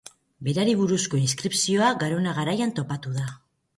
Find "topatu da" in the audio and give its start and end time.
2.81-3.29